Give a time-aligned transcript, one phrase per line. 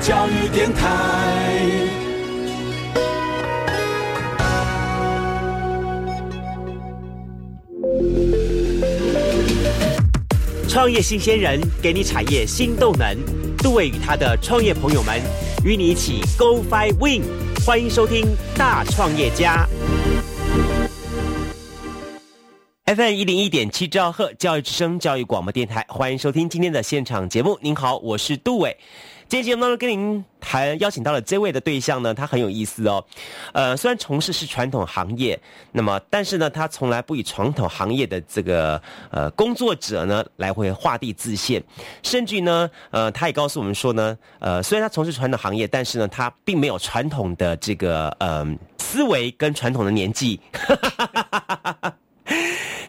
[0.00, 0.82] 教育电台。
[10.68, 13.16] 创业新鲜人给你产业新动能，
[13.58, 15.20] 杜伟与他的创业朋友们
[15.64, 17.22] 与你一起 Go Fly Win，
[17.64, 19.66] 欢迎收听大创业家。
[22.84, 27.58] FM 一零一点七兆赫教育之声教育广播电台，欢迎收听今天的现场节目。
[27.60, 28.76] 您好，我是杜伟。
[29.28, 33.04] 今天节目当中跟您谈邀请到了这位的对象呢，他很有意思哦。
[33.52, 35.36] 呃，虽然从事是传统行业，
[35.72, 38.80] 那么但是呢，他从来不以传统行业的这个
[39.10, 41.60] 呃工作者呢来回画地自限，
[42.04, 48.46] 甚至呢，呃，他也告诉我们说呢，呃，虽然他从事传统行业，但是呢，他并没有传统的这个呃
[48.78, 50.40] 思维跟传统的年纪。
[50.52, 51.96] 哈哈哈哈哈哈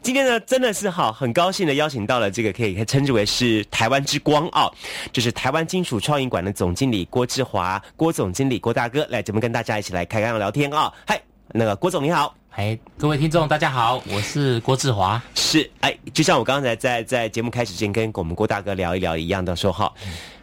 [0.08, 4.74] 今天呢，真的是好，很高兴的邀请到了这个可以称之为是台湾之光哦，
[5.12, 10.90] 就是台湾金属创意馆的总经理郭志华，郭总经理郭大哥来节目跟大家一起来开开聊天啊。
[11.06, 15.22] 嗨，那个郭总你好，哎，各位听众大家好，我是郭志华。
[15.36, 19.92] 是，哎，就像我刚才在在节目开始前跟我们郭大哥聊一聊一样的说哈，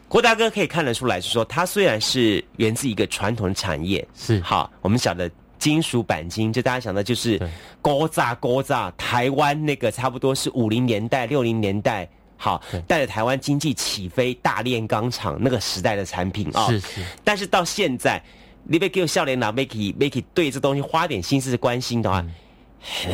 [0.09, 5.31] 郭大哥可以看得出来是说，他虽然是源自一个传统的产业，是好，我们晓得。
[5.65, 7.41] 金属钣金，就大家想的就是
[7.81, 16.67] 高炸高炸，台湾那个差不多是五零年代、六零年代，好带着台湾经济起飞大炼钢厂那个时代的产品啊。
[16.67, 17.03] 是是。
[17.25, 18.23] 但是到现在，
[18.65, 22.23] 你别给我笑脸了，Makey Makey 对这东西花点心思关心的话，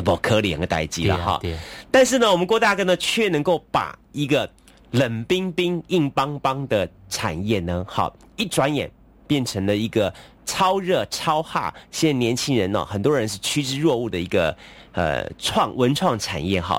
[0.05, 1.41] 不可怜的代际了哈。
[1.89, 4.51] 但是呢，我们郭大哥呢，却能够把一个
[4.91, 8.91] 冷冰冰、硬邦邦的产业呢，好一转眼
[9.29, 10.13] 变成了一个。
[10.51, 11.73] 超热超哈！
[11.93, 14.55] 现在年轻人呢，很多人是趋之若鹜的一个
[14.91, 16.77] 呃创文创产业哈，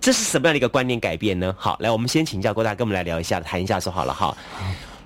[0.00, 1.52] 这是什么样的一个观念改变呢？
[1.58, 4.36] 好，来我们先请教郭大，跟我们来聊一下，谈一下说好了哈。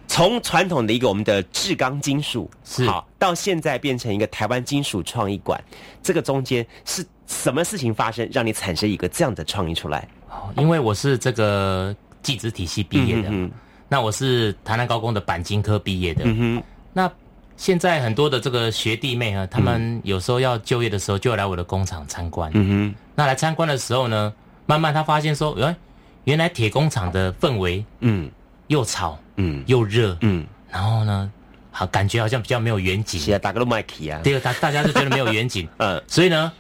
[0.06, 2.51] 从传统的一个我们的制钢金属
[2.87, 5.59] 好，到现在变成一个台湾金属创意馆，
[6.03, 10.06] 这个中间是什么事情发生，让你产生一个这样的创意出来？
[10.59, 13.51] 因为我是这个技职体系毕业的，嗯
[13.89, 16.62] 那我是台南高工的钣金科毕业的，嗯哼，
[16.93, 17.11] 那。
[17.56, 22.50] 现在很多的这个学弟妹啊，他们有时候要就业的时候，就要来我的工厂参观。
[22.55, 24.33] 嗯哼，那来参观的时候呢，
[24.67, 25.75] 慢慢他发现说，哎，
[26.25, 28.31] 原来铁工厂的氛围，嗯，
[28.67, 31.31] 又吵，嗯，又热，嗯，然后呢，
[31.71, 33.19] 好感觉好像比较没有远景。
[33.19, 34.21] 是啊，大家都卖气啊。
[34.23, 35.67] 第二，大大家都觉得没有远景。
[35.78, 36.53] 嗯，所以呢，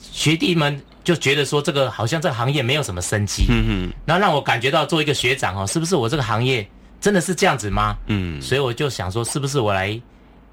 [0.00, 3.46] 学弟们就觉得说，这个好像这个行业没有什么生机。
[3.48, 6.68] 嗯哼，然后让我感觉到做一个学长哦，是不是我这个行业
[7.00, 7.96] 真的是这样子吗？
[8.08, 9.98] 嗯，所以我就想说，是不是我来。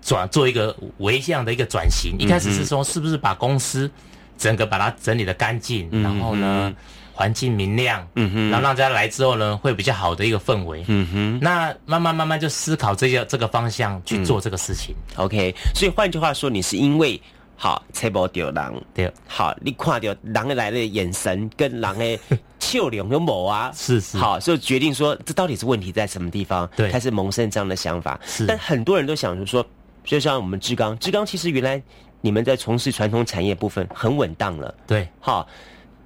[0.04, 3.90] 转做一个微向的一个转型，一开始是说是不是把公司
[4.38, 6.74] 整个把它整理的干净，然后呢
[7.14, 17.22] 环境明亮，嗯哼，然后让大家来之后呢会比较好的一个氛围，嗯哼，那慢慢慢慢就思考这个这个方向去做这个事情，OK，所以换句话说，你是因为
[17.56, 22.20] 好猜不到狼，对，好你看到狼来的眼神跟狼的
[22.60, 29.66] 笑脸有某啊，是是，好，所以决定说这到底是问题在什么地方，对，开始萌生这样的想法，是，但很多人都想着说。
[30.04, 31.82] 就像我们志刚，志刚其实原来
[32.22, 35.48] 你们在从事传统产业部分很稳当了，对，好，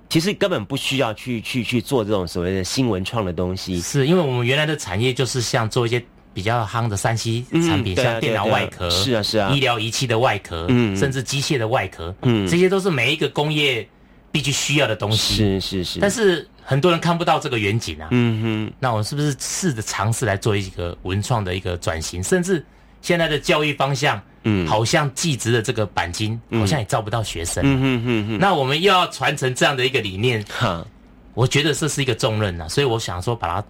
[0.10, 6.04] 其实根本不需要去去去做这种所谓的新文创的东西，是因为我们原来的产业就是像做一些
[6.34, 13.88] 比较夯的三 C 产品，像电脑外壳，是啊是啊，医疗仪器的外壳，嗯，甚至机械的外壳，嗯，这些都是每一个工业
[14.32, 22.64] 必须需要的东西，是是是，但是很多人看不到这个远景啊，嗯哼，那我是不是试着尝试来做一个文创的一个转型，甚至。
[23.02, 27.64] 现在的教育方向，嗯，好像寄职的这个钣金，好像也招不到学生。
[27.64, 28.40] 嗯嗯嗯嗯。
[28.40, 30.86] 那我们又要传承这样的一个理念，哈，
[31.34, 33.68] 我觉得这是一个重任呐，所以我想说把它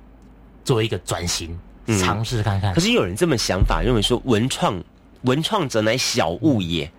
[0.64, 1.58] 做一个转型，
[2.00, 2.74] 尝试看看。
[2.74, 4.82] 可是有人这么想法，认为说文创，
[5.22, 6.90] 文创者乃小物也。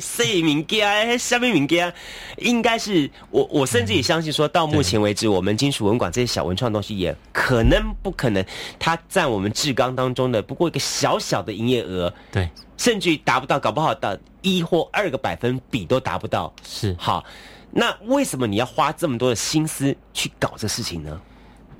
[0.00, 1.16] 谁名家？
[1.16, 1.92] 下面名家，
[2.38, 3.44] 应该是我。
[3.50, 8.44] 我甚至也相信，说到目前为止，我们金属文馆这些小文创东西，也可能不可能，
[8.78, 12.12] 它占我们志刚当中的不过一个小小的营业额。
[12.30, 16.52] 对，甚至于达不到，搞不好到一或二个百分比都达不到。
[16.62, 17.24] 是好，
[17.70, 21.20] 那为什么你要花这么多的心思去搞这事情呢？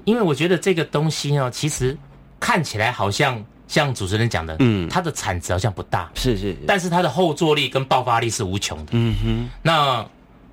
[0.04, 1.96] 因为我觉得这个东西呢，其实
[2.40, 3.44] 看起来好像。
[3.68, 9.48] 像主持人讲的，嗯，它的产值好像不大，是是，但是它的后坐力跟爆发力是无穷的，嗯哼。
[9.62, 10.06] 那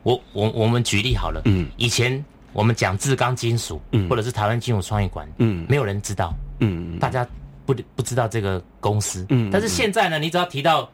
[0.04, 7.28] 我我我们举例好了，嗯，以前我们讲制钢金属，嗯，或者是台湾金属创意馆，嗯，没有人知道，嗯，大家
[7.66, 10.90] 不不知道这个公司，嗯，但是现在呢，你只要提到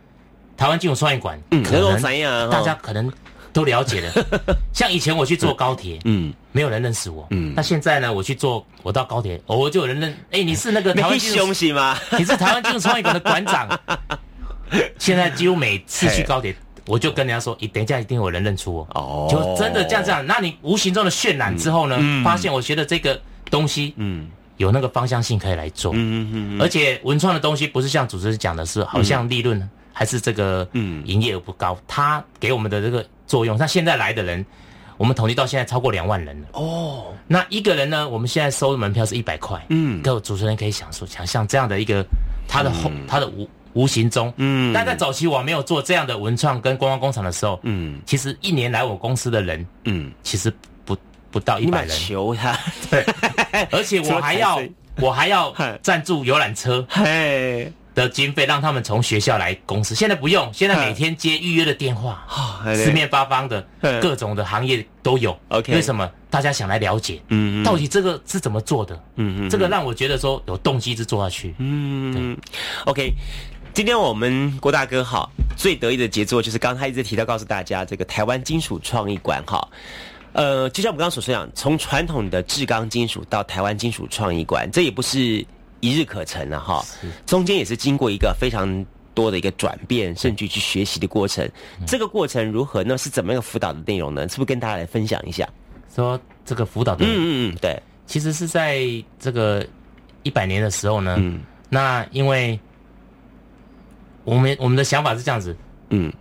[0.57, 3.11] 台湾金属创意馆，可能大家可能。
[3.59, 4.13] 都了解了。
[4.71, 11.97] 像以前我去坐高铁，嗯，没有人认识我，嗯，那现在呢，我去坐，我到高铁，偶尔就有人认，哎，你是那个台湾兄弟吗？
[12.17, 13.67] 你是台湾金融创意馆的馆长。
[14.97, 20.25] 现在几乎每次去高铁，我就跟人家说，你等一下一定有人认出我，哦，就真的这样这样。
[20.25, 23.19] 那你无形中的渲染之后呢，发现我觉得这个
[23.51, 24.29] 东西，嗯。
[24.57, 34.45] 有那个方向性可以来做，嗯嗯嗯，而且文创的东西不是像主持人讲的是，好像利润还是这个嗯营业额不高，他给我们的这个作用，那现在来的人，
[34.97, 36.47] 我们统计到现在超过两万人了。
[36.51, 37.13] 哦。
[37.27, 42.03] 那一个人呢，我们现在收的门票是一百块，嗯，各位主持人可以想说，想像这样的一个
[42.47, 50.51] 他的后他的无无形中，嗯，但在早期我没有做这样的文创跟观光工厂的时候，嗯，其实一年来我公司的人，嗯，其实。
[50.83, 50.97] 不
[51.29, 52.57] 不到一百人，求他，
[52.89, 53.05] 对，
[53.69, 54.59] 而且我还要
[54.99, 55.53] 我还要
[55.83, 56.83] 赞助游览车
[58.03, 59.93] 的经费，让他们从学校来公司。
[59.93, 62.25] 现在不用，现在每天接预约的电话，
[62.75, 63.67] 四面八方的
[64.01, 65.37] 各种的行业都有。
[65.49, 67.21] OK，为什么大家想来了解？
[67.27, 68.95] 嗯，到底这个是怎么做的？
[69.15, 71.53] 嗯嗯，这个让我觉得说有动机一直做下去。
[71.57, 72.37] 嗯
[72.85, 73.11] ，OK，
[73.73, 79.67] 今天我们郭大哥哈最得意的杰作就是刚才一直提到告诉大家这个台湾金属创意馆哈。
[80.31, 85.43] 呃，就像我们刚刚所说讲，从传统的制钢金属到台湾金属创意馆，这也不是
[85.79, 86.83] 一日可成的哈。
[87.25, 91.49] 中间也是经过一个非常多的一个转变，甚至去学习的过程。
[91.85, 92.97] 这个过程如何呢？
[92.97, 94.27] 是怎么样辅导的内容呢？
[94.27, 95.47] 是不是跟大家来分享一下？
[95.93, 98.81] 说这个辅导的，嗯嗯嗯，对，其实是在
[99.19, 99.65] 这个
[100.23, 101.15] 一百年的时候呢。
[101.19, 101.41] 嗯。
[101.69, 102.59] 那因为
[104.23, 105.55] 我们我们的想法是这样子，
[105.89, 106.11] 嗯。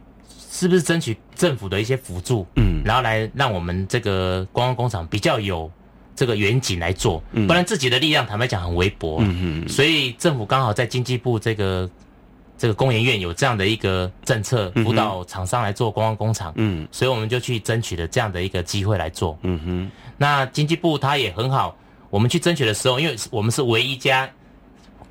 [0.50, 5.70] 是不是争取政府的一些辅助，嗯，然后来让我们这个观光工厂比较有
[6.18, 11.88] 这个远景来做，不然自己的力量坦白讲很微薄，嗯嗯，所以政府刚好在经济部这个
[12.58, 21.76] 这个工研院有这样的一个政策辅导厂商来做观光工厂，嗯，所以我们就去争取了这样的一个机会来做，嗯哼，那经济部他也很好，
[22.10, 24.28] 我们去争取的时候，因为我们是唯一家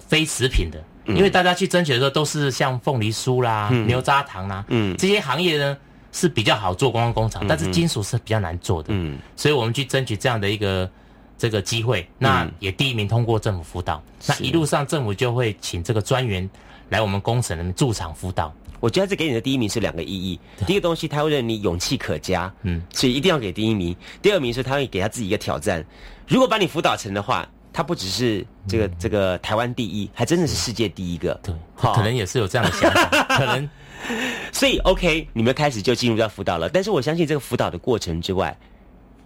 [0.09, 0.83] 非食品的。
[1.07, 4.65] 因为大家去争取的时候都是像凤梨酥啦、牛轧糖啦，
[4.97, 5.77] 这些行业呢
[6.11, 10.89] 是比较好做观光工厂，但是金属是比较难做的，嗯所以我们去争取这样的一个
[11.37, 16.49] 这个机会，那也第一名通过政府辅导，那一路上政府就会请这个专员
[16.89, 18.53] 来我们工省驻场辅导。
[18.79, 25.83] 我觉得这给你的第一名是两个意义，第一个东西他会认你勇气可嘉，嗯，所以一定要给第一名；第二名是他会给他自己一个挑战，
[26.27, 27.47] 如果把你辅导成的话。
[27.73, 31.39] 他不只是这个这个台湾第一，还真的是世界第一个。
[31.43, 33.69] 对，可能也是有这样的想法， 可能。
[34.51, 36.69] 所以，OK，你们开始就进入到辅导了。
[36.69, 38.57] 但是我相信，这个辅导的过程之外，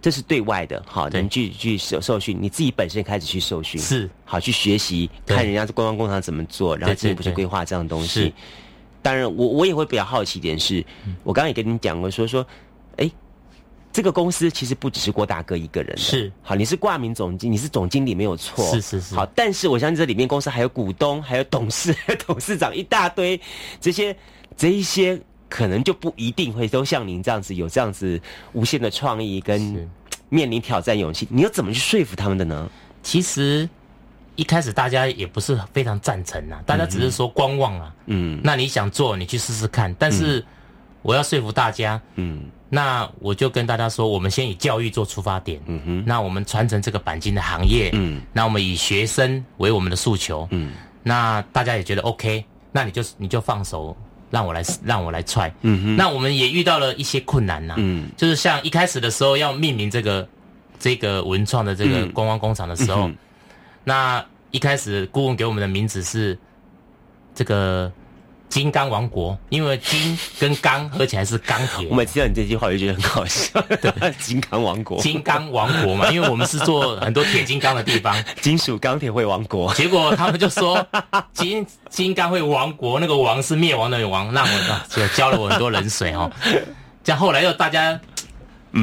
[0.00, 2.36] 这是对外的，好，能去去受受训。
[2.40, 8.32] 你自己本身开始去受训，是好去学习，看人家观光工厂怎么做，然后自己不去规划这样的东西。
[9.00, 10.84] 当然，我我也会比较好奇一点是，
[11.22, 12.46] 我刚刚也跟你讲过，说说，
[12.96, 13.10] 哎。
[13.94, 19.14] 这个公司其实不只是郭大哥一个人，是好，你是挂名总经，你是总经理没有错，是是是。
[19.14, 21.94] 好，但是我相信这里面公司还有股东，还有董事、
[22.26, 23.38] 董事长一大堆，
[23.82, 24.16] 这些
[24.56, 28.20] 这一些可能就不一定会都像您这样子有这样子
[28.52, 29.88] 无限的创意跟
[30.28, 32.70] 面临挑战勇气，你要怎么去说服他们的呢？
[33.02, 33.68] 其实
[34.36, 40.44] 一开始大家也不是非常赞成啊，大家只是说观望啊，嗯，那你想做，你去试试看，但是
[41.02, 42.44] 我要说服大家，嗯。
[42.74, 46.04] 那我就跟大家说，我们先以教育做出发点，嗯哼。
[46.06, 48.22] 那我们传承这个钣金的行业，嗯。
[48.32, 50.72] 那我们以学生为我们的诉求，嗯。
[51.02, 52.42] 那大家也觉得 OK，
[52.72, 53.94] 那你就你就放手
[54.32, 55.96] 让我来让我来踹，嗯哼。
[55.96, 58.08] 那我们也遇到了一些困难呐，嗯。
[58.16, 60.26] 就是像一开始的时候要命名这个
[60.80, 63.08] 这个文创的这个观光工厂的时候，
[63.84, 66.36] 那一开始顾问给我们的名字是
[67.34, 67.92] 这个。
[68.52, 71.86] 金刚王国，因为金跟钢合起来是钢铁。
[71.88, 73.58] 我每次听到你这句话，我就觉得很好笑。
[73.80, 73.90] 对，
[74.20, 79.72] 金刚王国，金刚王国嘛，因为我们是做 很多铁金刚的地方，金属钢铁会王国。
[79.72, 80.86] 结果他们就说
[81.32, 86.30] 金金刚会王国，那个王是灭亡的王，那我就浇了我很多冷水哦。
[87.02, 87.98] 这样后来又大家，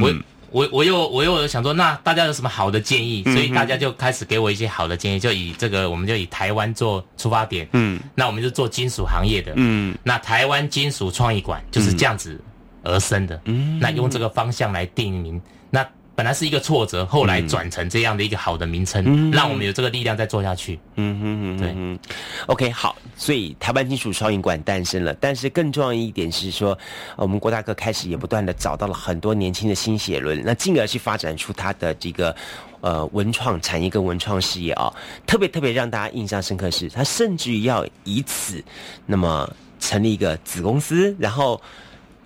[0.02, 0.12] 我。
[0.50, 3.22] 我我又我又想说，那大家有什么好的建议？
[3.24, 12.40] 所以大家就开始给我一些好的建议，就以这个我们就以台湾做出发点，嗯，那我们就做金属行业的，嗯，那台湾金属创意馆就是这样子
[12.82, 15.40] 而生的，嗯，那用这个方向来定名，
[15.70, 15.86] 那。
[16.20, 20.78] 本来是一个挫折，后来转成这样的一个好的名称，让我们有这个力量再做下去。
[20.96, 22.10] 嗯哼哼，对
[22.44, 25.14] ，OK，好，所以台湾金属创意馆诞生了。
[25.14, 26.78] 但是更重要一点是说，
[27.16, 32.36] 我们郭大哥开始也不断的找到了很多年轻的新血轮，那进而去发展出他的这个
[32.82, 34.92] 呃文创产业跟文创事业啊。
[35.26, 38.62] 特别特别让大家印象深刻是，他甚至于要以此
[39.06, 41.58] 那么成立一个子公司，然后。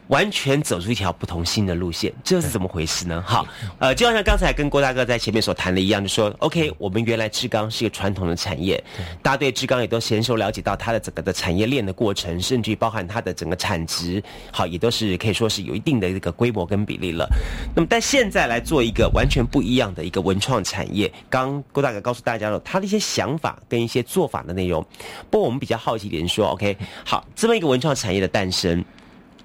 [0.08, 3.22] 完全走出一条不同新的路线，这是怎么回事呢？
[3.26, 3.46] 好，
[3.78, 8.82] 呃，就好像刚才跟郭大哥在前面所谈的一样，就说，OK，我们原来志刚是一个传统的产业，
[9.22, 17.28] 大家对志刚也都娴熟了解到它的整个的产业链的过程，甚至于包含它的整个产值，好，也都是可以说是有一定的这个规模跟比例了。
[17.74, 24.84] 那么，但现在来做一个完全不一样的一个文创产业，刚郭大哥告诉大家了他的一些想法跟一些做法的内容。
[25.30, 28.84] 不过，我们比较好奇一点说，OK，好，这么一个文创产业的诞生，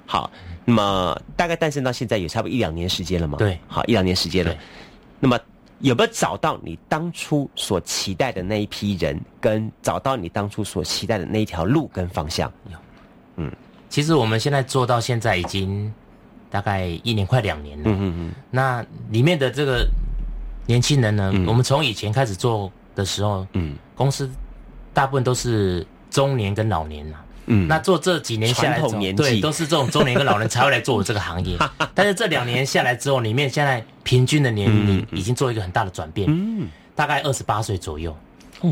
[0.09, 0.31] 好。
[0.65, 3.39] 那么大概诞生到现在也差不多一两年时间了嘛？
[3.39, 4.55] 对，好一两年时间了。
[5.19, 5.39] 那么
[5.79, 12.51] 有没有找到你当初所期待的那一批人，跟找到你当初所期待的那一条路跟方向？
[12.71, 12.77] 有，
[13.37, 13.51] 嗯，
[13.89, 15.91] 其实我们现在做到现在已经
[16.51, 17.83] 大概一年快两年了。
[17.87, 18.31] 嗯嗯嗯。
[18.51, 19.89] 那里面的这个
[20.67, 24.29] 年轻人呢，我们从以前开始做的时候，嗯，公司
[24.93, 27.25] 大部分都是中年跟老年了。
[27.51, 28.79] 嗯，那做这几年下来，
[29.13, 31.57] 对，都是这种中年跟老人才会来做我这个行业。
[31.95, 38.15] 但是这两年下来之后，里面现在平均的年龄已经做一个很大的转变，嗯，大概二十八岁左右。
[38.61, 38.71] 哦，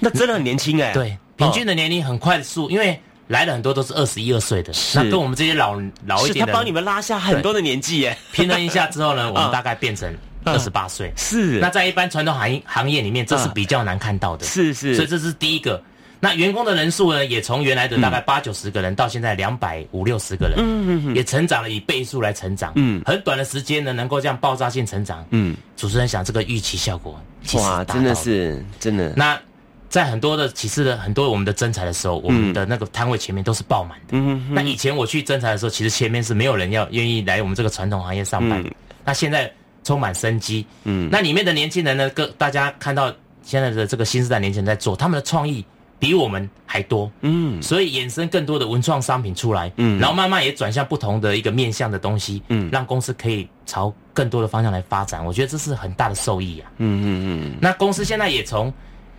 [0.00, 0.92] 那真的很年轻哎。
[0.92, 8.18] 对，平均的年龄很快速，因为来了很多都是二十一二岁的，那跟我们这些老老一点的，他帮你们拉下很多的年纪耶。
[8.32, 10.12] 平衡一下之后呢， 我们大概变成
[10.44, 11.12] 二十八岁。
[11.16, 14.44] 是，那在一般传统行业行业里面，这是比较难看到的。
[14.44, 15.80] 是是，所以这是第一个。
[16.22, 27.18] 那员工的人数呢，也从原来的大概八九十个人，到现在两百五六十个人，嗯也成长了以倍数来成长，嗯，很短的时间呢，能够这样爆炸性成长，嗯，主持人想这个预期效果，
[27.54, 29.14] 哇，真的是真的。
[29.16, 29.40] 那
[29.88, 34.52] 在很多的其实的很多我们的征才的时候，我们的那个摊位前面都是爆满的，嗯。
[34.52, 38.62] 那以前我去征才的时候，其实前面是没有人要愿意来我们这个传统行业上班，
[39.06, 39.50] 那现在
[39.84, 43.10] 充满生机，嗯，那里面的年轻人呢，各大家看到
[43.42, 45.64] 现在的这个新时代年轻人在做他们的创意。
[46.00, 55.22] 比我们还多，嗯，所以衍生更多的文创商品出来，嗯，然后慢慢也转向不同的一个面向的东西，嗯，让公司可以朝更多的方向来发展。
[55.22, 57.06] 我觉得这是很大的受益啊，嗯嗯
[57.44, 57.56] 嗯。
[57.60, 58.72] 那公司现在也从，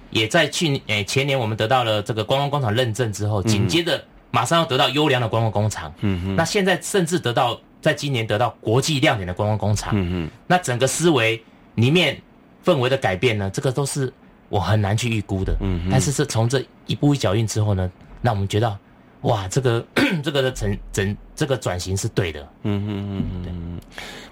[0.10, 6.36] 也在去诶前年我们得到了这个观光工厂认证之后，紧接着马上要得到优良的观光工厂，嗯嗯。
[6.36, 10.30] 那现在甚至得到在今年得到国际亮点的观光工厂，嗯嗯。
[10.48, 11.40] 那整个思维
[11.76, 12.20] 里面
[12.66, 14.12] 氛围的改变呢，这个都是。
[14.52, 17.90] 我很难去预估的，嗯，但是是从这一步一脚印之后呢，
[18.22, 18.78] 让我们觉得，
[19.22, 19.84] 哇，这个
[20.22, 23.80] 这个的整整这个转型是对的，嗯嗯嗯嗯。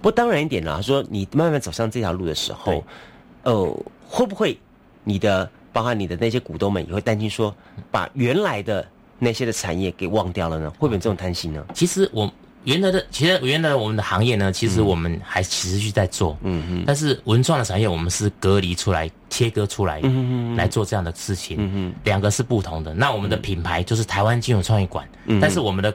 [0.02, 2.84] 不过当然一点啦，说你慢慢走上这条路的时候，
[3.44, 4.60] 哦，会不会
[5.06, 7.56] 你的包含你的那些股东们也会担心说，
[7.90, 8.86] 把原来的
[9.18, 10.70] 那些的产业给忘掉了呢？
[10.72, 11.66] 会不会有这种担心呢？
[11.74, 12.30] 其实我。
[12.70, 22.94] 原来的，其实原来我们的行业呢，其实我们还持续在做，嗯嗯，但是文创的产业我们是隔离出来、切割出来，嗯嗯来做这样的事情，嗯嗯，两个是不同的。
[22.94, 25.92] 那我们的品牌就是台湾金融创意馆，嗯，但是我们的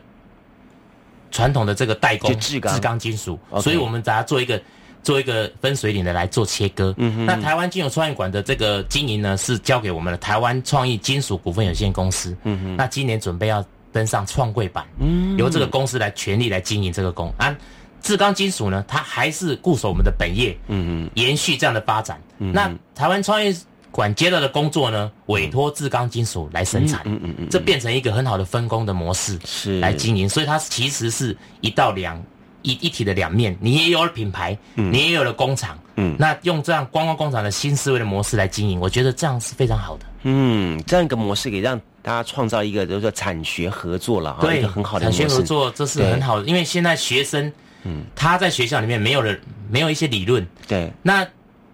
[1.31, 2.99] 传统的这个代工制钢。
[2.99, 4.61] 金属，所以我们把它做一个
[5.05, 7.25] 做一个分水岭的来做切割，嗯嗯。
[7.25, 12.77] 那台湾金融创意馆的这个经营呢，是交给我们的台湾创意金属股份有限公司，嗯嗯。
[12.77, 13.65] 那今年准备要。
[13.95, 17.33] 登上创柜板，嗯，由这个公司来全力来经营这个工。
[17.39, 17.57] 啊，
[18.03, 22.21] 志钢金属呢，它还是固守我们的本业，嗯嗯，延续这样的发展。
[22.37, 23.55] 那台湾创业
[23.93, 30.29] 馆接到的工作呢，委托志钢金属来生产，嗯嗯嗯，这变成一个很好的分工的模式，是来经营。
[30.29, 32.21] 所以它其实是一到两
[32.63, 40.05] 一一体的两面，你也有了品牌，你也有了工厂，嗯，那用这样观光工厂的新思维的模式来经营，我觉得这样是非常好的。
[40.25, 41.81] 嗯，这样一个模式可以让。
[42.05, 46.45] 大家创造一个就是说产学合作了，对，一个很好的产学合作，这是很好的。
[46.45, 47.51] 因为现在学生，
[47.85, 50.93] 嗯，他在学校里面没有人，没有一些理论，对。
[51.01, 51.27] 那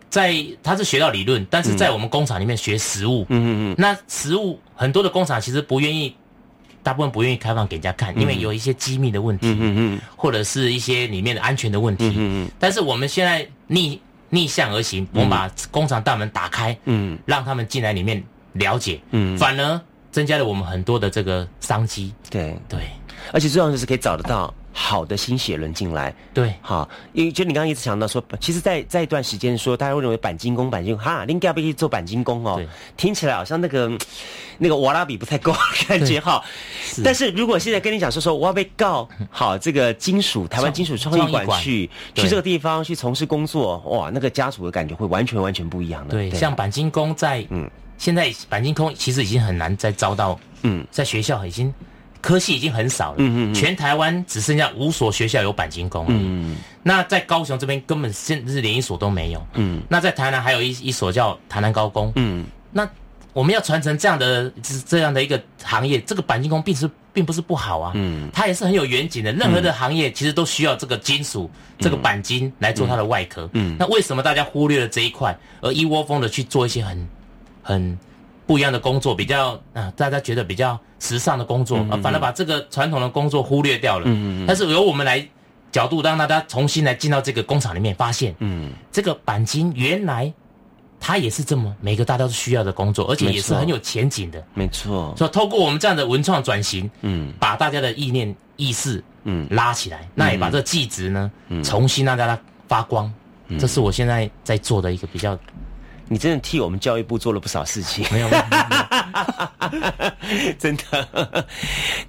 [0.09, 3.75] 在他是学到理论，但是在我们工厂里面学实物，嗯嗯嗯。
[3.77, 6.15] 那实物很多的工厂其实不愿意，
[6.81, 12.51] 大部分不愿意开放给人家看，因为有一些机密的问题，嗯嗯，或者是一些里面的安全的问题，嗯嗯。
[12.57, 14.01] 但是我们现在逆
[14.31, 19.81] 逆向而行，我们把工厂大门打开，嗯，让他们进来里面了解，嗯，反而。
[20.13, 22.59] 增加了我们很多的这个商机，对。
[22.69, 22.81] 对，
[23.33, 32.59] 而且重要的是可以找得到好的新血轮进来，对，好，因为就你刚刚一直强调说，其实，在在一段时间说，大家会认为钣金工、钣金工，哈，你该不可以做钣金工哦？
[32.97, 33.93] 听起来好像那个
[34.57, 35.55] 那个瓦拉比不太够
[35.87, 36.43] 感觉哈。
[37.05, 46.13] 但是如果现在跟你讲说说，我要被告好这个金属台湾金属创意馆去去这个地方去从事工作，哇，那个家属的感觉会完全完全不一样的。
[46.13, 47.71] 对，像钣金工在嗯。
[47.99, 51.71] 现在钣金工其实已经很难再招到，嗯，在学校已经
[52.21, 62.89] 科系已经很少了，嗯嗯，全台湾只剩下五所学校有钣金工，嗯嗯，那在高雄这边根本甚至连一所都没有，嗯，那在台南还有一一所叫台南高工，嗯，那
[63.33, 64.53] 我们要传承这样的
[64.87, 69.33] 这样的一个行业，这个钣金工并是并不是不好啊，嗯，它也是很有远景的。
[69.33, 71.49] 任何的行业其实都需要这个金属，
[71.79, 73.49] 这个钣金来做它的外壳。
[73.53, 77.09] 嗯，那为什么大家忽略了这一块，而一窝蜂的去做一些很
[77.63, 77.99] 很
[78.51, 84.07] 不一样的工作，比较啊大家觉得比较时尚的工作，啊，反而把这个传统的工作忽略掉了。
[84.07, 85.25] 嗯嗯，但是由我们来
[85.71, 90.33] 角度让大家重新来进到这个工厂里面，发现，嗯，这个钣金原来。
[91.03, 94.45] 它也是这么每个大家都需要的工作，而且也是很有前景的。
[94.53, 101.31] 没错，所以透过我们这样的文创转型，嗯，把大家的意念意识，嗯，拉起来，那也把这技值呢，
[101.65, 103.11] 重新让大家发光。
[103.59, 105.39] 这是我现在在做的一个比较。
[106.13, 108.29] 你真的替我们教育部做了不少事情，没有？
[110.59, 111.47] 真的。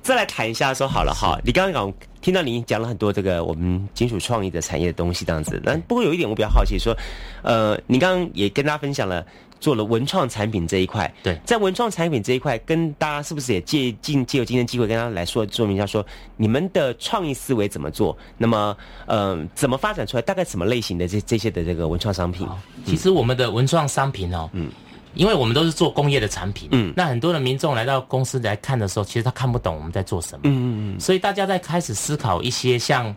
[0.01, 5.61] 再来谈一下，说好了哈，你刚刚讲听到你讲了很多这个我们金属创意的产业的东西，这样子。
[5.63, 6.97] 那不过有一点我比较好奇，说，
[7.43, 9.23] 呃，你刚刚也跟大家分享了。
[9.61, 18.17] 做了文创产品这一块，对，在文创产品这一块，跟大家是不是也借进借有今天机会跟大家来说说明一下，说你们的创意思维怎么做？
[18.37, 18.75] 那么，
[19.05, 20.21] 嗯，怎么发展出来？
[20.21, 22.45] 大概什么类型的这这些的这个文创商品？
[22.83, 24.69] 其实我们的文创商品哦，嗯，
[25.13, 33.15] 因为我们都是做工业的产品，嗯，那很多的民众来到公司来看的时候，其实他看不懂我们在做什么，嗯嗯嗯，所以大家在开始思考一些像。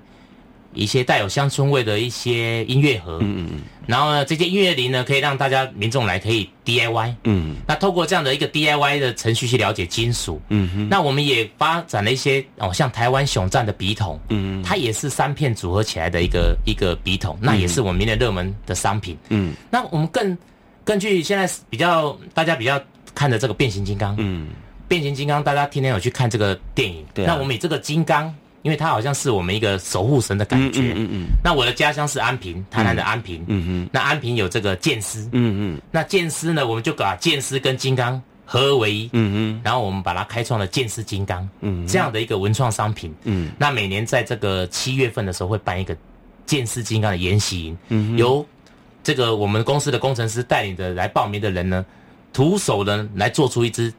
[0.75, 14.45] 一些带有乡村味的一些音乐盒，嗯嗯嗯，然后呢，这些音乐铃呢，可以让大家民众来可以 DIY，嗯，那透过这样的一个 DIY 的程序去了解金属，嗯哼，那我们也发展了一些哦，像台湾熊赞的笔筒，嗯。
[14.45, 20.37] 嗯，它也是三片组合起来的一个一个笔筒，那也是我们明年热门的商品，嗯，那我们更
[20.85, 22.81] 根据现在比较大家比较
[23.15, 24.49] 看的这个变形金刚，嗯，
[24.89, 28.35] 变形金刚大家天天有去看这个电影，对，那我们以这个金刚。
[28.65, 30.81] 因为他好像是我们一个守护神的感觉。
[30.81, 31.27] 嗯嗯嗯。
[31.45, 33.45] 那我的家乡是安平，台南的安平。
[33.47, 33.89] 嗯嗯。
[33.93, 35.21] 那安平有这个剑师。
[35.33, 35.81] 嗯嗯。
[35.91, 39.11] 那剑师呢，我们就把剑师跟金刚合而为一。
[39.13, 39.61] 嗯嗯。
[39.63, 41.47] 然后我们把它开创了剑师金刚。
[41.61, 41.87] 嗯。
[41.87, 43.15] 这样的一个文创商品。
[43.25, 43.53] 嗯。
[43.59, 45.95] 那每年在这个七月份的时候会办一个
[46.47, 47.79] 剑师金刚的研习营。
[47.91, 48.17] 嗯。
[48.17, 48.45] 由
[49.03, 51.85] 这个我们公司的工程师带领的来报名的人呢，
[52.33, 53.93] 徒手呢来做出一只。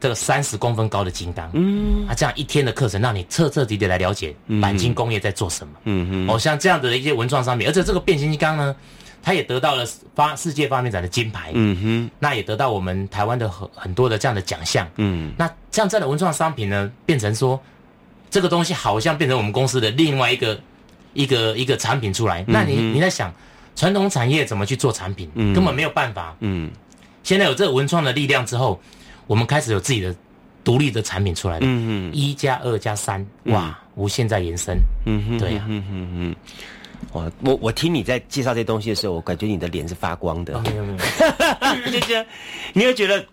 [0.00, 8.74] 这个三十公分高的金刚，嗯，啊，这样一天的课程，让你彻彻底底来了解钣金工业在做什么，嗯嗯，哦，像这样的一些文创商品，而且这个变形金刚呢，
[9.22, 17.60] 它也得到了发世界发明展的金牌，嗯哼，那也得到我们台湾的很很多的这样的奖项，嗯，那像这样的文创商品呢，变成说
[18.30, 20.58] 这个东西好像变成我们公司的另外一个
[21.12, 23.30] 一个一个产品出来，那你你在想
[23.76, 26.70] 传统产业怎么去做产品，根本没有办法，嗯，
[27.22, 28.80] 现在有这个文创的力量之后。
[29.30, 30.12] 我们开始有自己的
[30.64, 36.36] 独立的产品出来了，嗯嗯，一加二加三，哇，无限在延伸，嗯哼，对呀，嗯哼哼，
[37.12, 40.98] 我我我听你在介绍这些东西的时候，我感觉你的脸是发光的，没有没有，
[41.92, 42.26] 就觉得
[42.72, 43.24] 你会觉得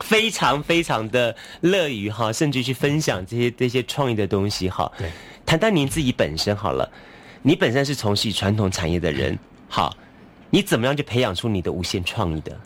[0.00, 4.90] 非常非常的乐于哈，甚至去分享这些这些创意的东西哈。
[4.96, 5.10] 对，
[5.44, 6.90] 谈谈您自己本身好了，
[7.42, 9.38] 你本身是从事传统产业的人，
[9.68, 9.94] 好，
[10.48, 12.58] 你怎么样去培养出你的无限创意的？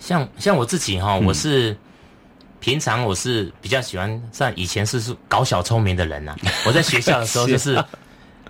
[0.00, 1.76] 像像我自己哈，我是
[2.62, 6.36] 平常我是比较喜欢像以前是是搞小聪明的人呐。
[6.64, 7.74] 我在学校的时候就是，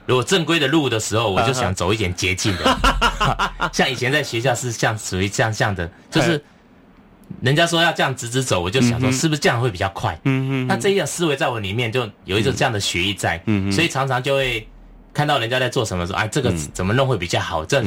[0.04, 2.78] 如果正规的路的时候，我就想走一点捷径的。
[3.72, 6.38] 像以前在学校是像属于这样这样的，就是
[7.40, 10.12] 人家说要这样直直走，我就想说是不是这样会比较快？
[10.24, 10.66] 嗯嗯。
[10.66, 14.68] 那这一样思维在我里面就有一种这样的学艺在，嗯所以常常就会
[15.14, 17.64] 看到人家在做什么时候，哎，这个怎么弄会比较好？
[17.64, 17.80] 这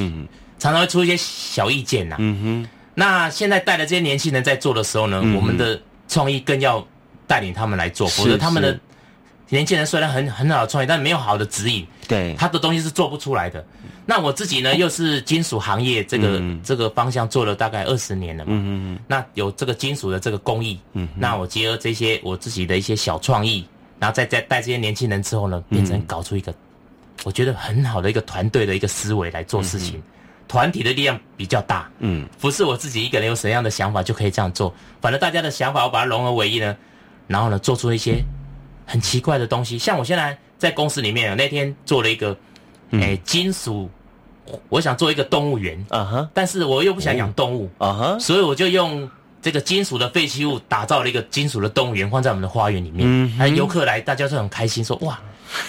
[0.57, 2.15] 常常会出一些小意见呐。
[2.17, 2.69] 嗯哼。
[2.95, 6.85] 那现在带的这些年轻人在做的时候呢，我们的创意更要
[7.27, 8.79] 带领他们来做，否则他们的
[9.49, 12.35] 年轻人虽然很很好的创意，但没有好的指引，对。
[12.37, 13.65] 他的东西是做不出来的。
[14.05, 23.67] 那我自己呢，又是金属行业这个这个方向做了大概二十年了嘛，嗯嗯那有这个金属的这个工艺，嗯，那我结合这些我自己的一些小创意，
[23.99, 26.53] 然后再再带这些年轻人之后呢，变成搞出一个
[27.23, 30.01] 我觉得很好的一个团队的一个思维来做事情。
[30.47, 34.73] 团体的力量比较大，嗯，不是我自己一个人有什么样的想法就可以这样做。
[35.01, 36.75] 反正大家的想法，我把它融合为一呢，
[37.27, 38.23] 然后呢，做出一些
[38.85, 39.77] 很奇怪的东西。
[39.77, 42.37] 像我现在在公司里面，那天做了一个，
[42.91, 43.89] 哎，金属，
[44.69, 49.09] 我想做一个动物园，啊哈，但是我又不想养动物，啊哈，所以我就用
[49.41, 53.01] 这个金属的废弃物打造了一个金属的动物园，放在我们的花园里面。
[53.03, 55.19] 嗯，还游客来，大家就很开心，说哇，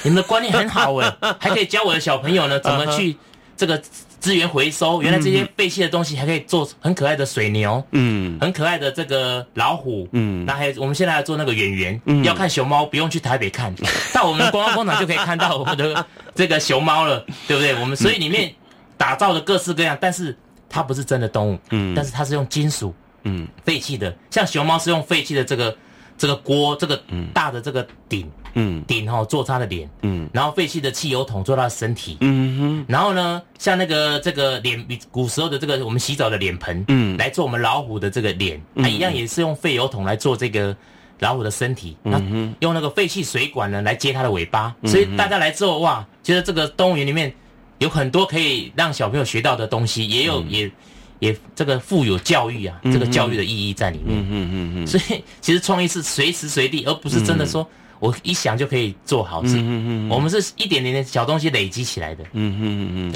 [0.03, 3.17] 你们的观念很好哎，还可以教我的小朋友呢 怎么去
[3.57, 3.81] 这个。
[4.19, 13.73] 资源回收，原来这些废弃的东西还可以做很可爱的水牛，嗯，很可爱的这个老虎，嗯，那还有我们现在要做那个演员，嗯，要看熊猫不用去台北看，
[14.15, 17.79] 到我们观光工厂就可以看到我们的这个熊猫了，对不对？
[17.79, 18.53] 我们所以里面
[18.97, 20.37] 打造的各式各样，但是
[20.69, 22.93] 它不是真的动物，嗯，但是它是用金属
[23.25, 25.77] 嗯，废弃的，像熊猫是用废弃的这个
[26.19, 27.01] 这个锅，这个
[27.35, 40.75] 大的这个顶，嗯，顶哈做他的脸，嗯，然后废弃的汽油桶做他的身体，嗯哼，然后呢，像那个这个脸，古时候的这个我们洗澡的脸盆，嗯，来做我们老虎的这个脸，它一样也是用废油桶来做这个
[41.19, 42.19] 老虎的身体，那
[42.61, 47.35] 用那个废弃水管呢来接它的尾巴，所以大家来之后哇，觉得这个动物园里面
[47.79, 50.71] 有很多可以让小朋友学到的东西，也有也。
[51.19, 54.19] 也这个富有教育啊，这个教育的意义在里面。
[54.19, 54.87] 嗯嗯嗯嗯。
[54.87, 57.69] 所以其实创意是随时随地，而不是真的说。
[57.99, 62.25] 我一想就可以做好事嗯嗯，我们是一点点的小东西累积起来的。
[62.33, 63.15] 嗯嗯嗯嗯。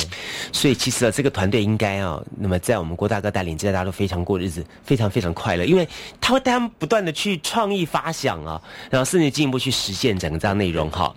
[0.52, 5.86] 所以其实啊，这个团队应该啊，那么在我们郭大哥带领之下，大家都非常过日子，非常非常快乐，因为
[6.20, 11.14] 他会带他们不断的去创意发想啊，然后甚至进一步去实现整个这样内容哈。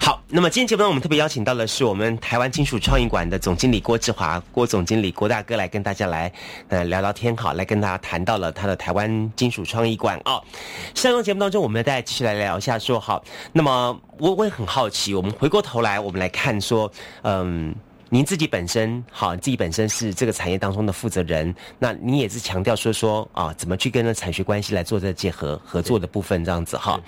[0.00, 6.30] 好，那么今天节目呢，我们特别邀请到的是我们台湾金属创意馆的总经理郭志华，郭总经理郭大哥来跟大家来
[6.68, 10.40] 呃聊聊天好，来跟大家谈到了他的台湾金属创意馆啊。
[10.94, 13.00] 上个节目当中，我们再继续来聊一下说。
[13.06, 16.90] 好，那么我我也很好奇，我们回过头来，我们来看说，
[17.22, 17.72] 嗯，
[18.08, 27.00] 您自己本身，好，自己本身是这个产业当中的负责人，那你也是强调说说啊，怎么去跟那产学关系来做这结合合作的部分，这样子哈。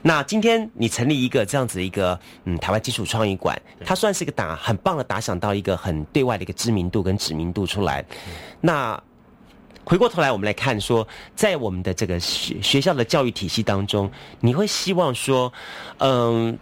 [0.00, 8.02] 那今天你成立一个这样子一个嗯台湾基础创意馆，它算是一个打很棒的打响到一个很对外的一个知名度跟知名度出来，
[8.58, 8.98] 那。
[9.84, 15.52] 回过头来，我们来看说，在我们的这个学学校的教育体系当中，你会希望说，
[15.98, 16.56] 嗯，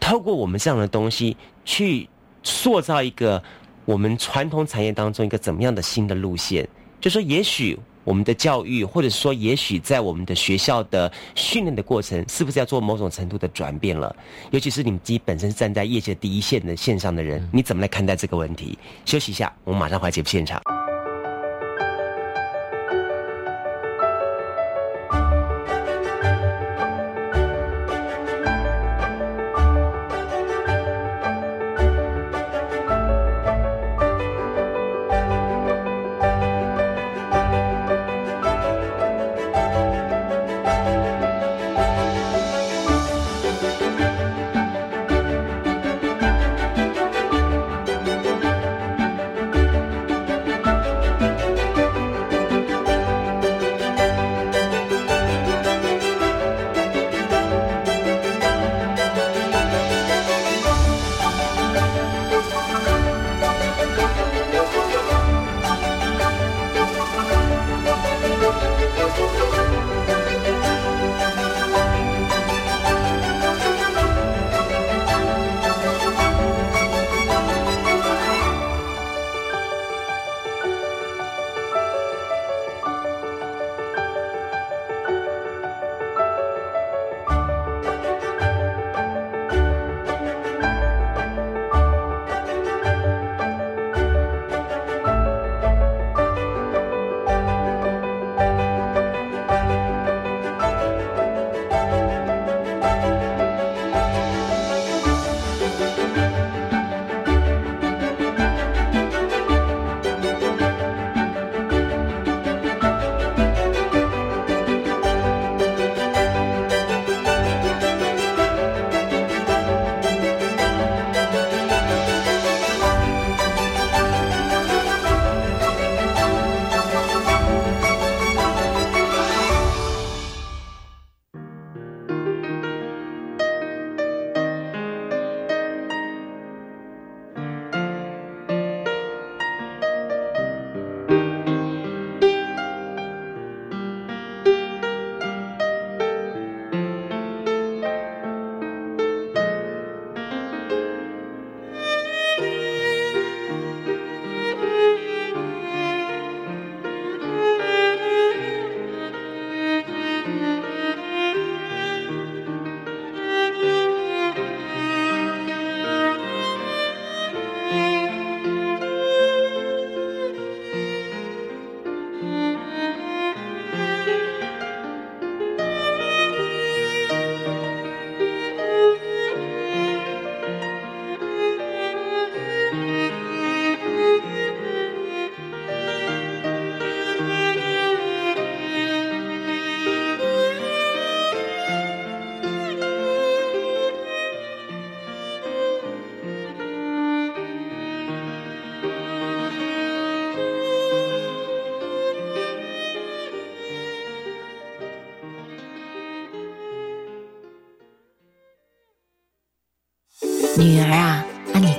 [0.00, 2.08] 透过我们这样的东西，去
[2.42, 3.42] 塑造一个
[3.84, 6.68] 我们传统产业当中一个怎么样的新的路线？
[7.00, 14.14] 就说，也许我们的教育，或者说，也许在我们的学校的训练的过程，是不是要做某种程度的转变了？
[14.50, 18.76] 尤其是你们自己本身站在业界第一线的线上的人，你怎么来看待这个问题？
[19.06, 20.60] 休息一下，我们马上回节目现场。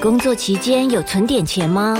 [0.05, 1.99] 工作期间有存点钱吗？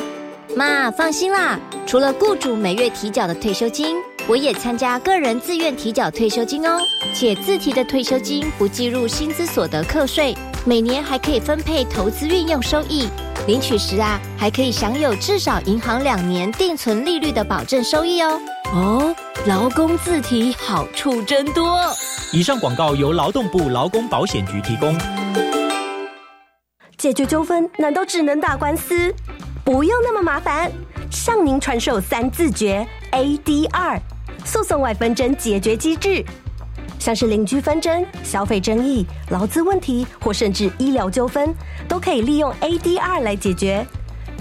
[0.56, 6.78] 妈，放心啦，除了雇主每月提缴的退休金，我也参加个人自愿提缴退休金哦。
[7.15, 13.10] 且自提的退休金不计入薪资所得课税，每年还可以分配投资运用收益。
[13.48, 18.39] 领取时啊，还可以享有至少银行两年定存利率的保证收益哦。
[18.72, 19.15] 哦，
[19.48, 21.80] 劳工自提好处真多。
[22.32, 24.96] 以上广告由劳动部劳工保险局提供。
[27.06, 29.13] 解决纠纷难道只能打官司？
[29.63, 30.72] 不用那么麻烦，
[31.12, 34.00] 向您传授三字诀 ADR，
[34.44, 36.26] 诉讼外纷争解决机制。
[36.98, 41.54] 像是邻居纷争、消费争议、劳资问题，或甚至医疗纠纷，
[41.88, 43.86] 都可以利用 ADR 来解决。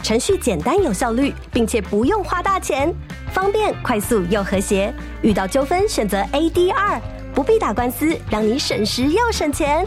[0.03, 2.91] 程序简单有效率，并且不用花大钱，
[3.31, 4.91] 方便、快速又和谐。
[5.21, 6.99] 遇到纠纷选择 ADR，
[7.35, 9.87] 不必打官司，让你省时又省钱。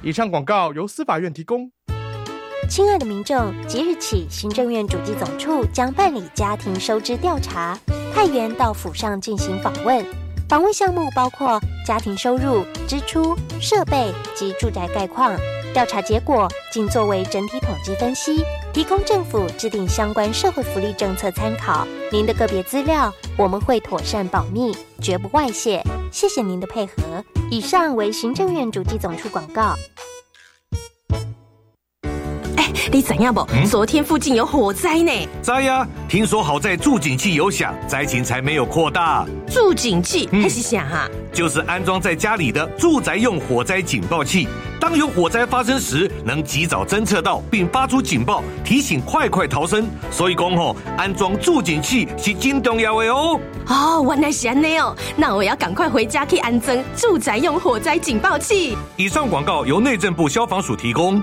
[0.00, 1.68] 以上广告由司法院提供。
[2.68, 7.78] 亲爱的民众，即日起，行政院主计总处将办理家庭收支调查，
[8.14, 10.04] 派员到府上进行访问。
[10.48, 15.34] 访问项目包括家庭收入、支出、设备及住宅概况。
[15.72, 21.86] 调查结果仅作为整体统计分析，提供政府制定相关社会福利政策参考。
[22.12, 25.82] 您的个别资料我们会妥善保密，绝不外泄。
[26.12, 26.92] 谢谢您的配合。
[27.50, 29.74] 以上为行政院主计总处广告。
[32.90, 33.46] 你怎样不？
[33.68, 35.12] 昨天附近有火灾呢。
[35.42, 35.86] 灾呀！
[36.08, 39.26] 听说好在助警器有响，灾情才没有扩大。
[39.46, 41.06] 助警器还是响哈？
[41.32, 44.48] 就是安装在家里的住宅用火灾警报器，
[44.80, 49.86] 当有火灾发生时，能及早侦测到并发出警报，提醒快快逃生。
[50.10, 53.38] 所以讲吼，安装助警器是真重要的哦。
[53.66, 58.76] 哦，原来是安尼哦，那我要赶快回家去安装住宅用火灾警报器。
[58.96, 61.22] 以上广告由内政部消防署提供。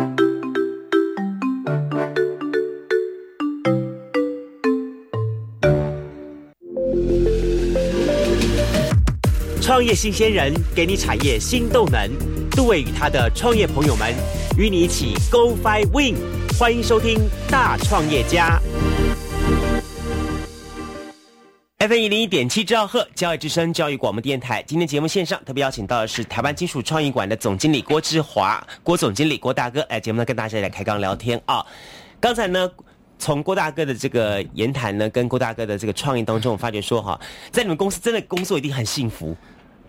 [9.81, 12.07] 创业新鲜人给你产业新动能，
[12.51, 14.13] 杜伟与他的创业朋友们
[14.55, 16.15] 与你一起 Go Fly Win，
[16.59, 17.17] 欢迎收听
[17.49, 18.61] 大创业家。
[21.79, 31.65] F 一零一点七兆赫教育之声教育广播电台，今天节目线上特别邀请到的是台湾金属创意馆的总经理郭志华，郭总经理郭大哥，来节目呢跟大家来开刚聊天啊。
[32.19, 32.69] 刚才呢，
[33.17, 39.35] 从郭大哥的这个言谈呢，跟郭大哥的这个创意当中，我发觉说哈，在你们公司真的工作一定很幸福。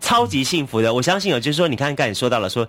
[0.02, 2.68] 超级幸福的，我相信哦，就是说，你看刚才说到了，说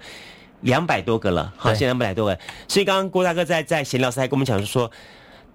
[0.61, 4.89] 两百多个了，好，现在两百多个，所以刚刚郭大哥在在闲聊时还跟我们讲说，